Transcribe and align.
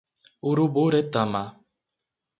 Uruburetama 0.49 1.43